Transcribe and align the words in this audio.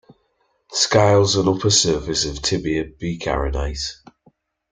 Scales 0.71 1.37
on 1.37 1.47
upper 1.47 1.69
surface 1.69 2.25
of 2.25 2.41
tibia 2.41 2.85
bicarinate. 2.85 3.97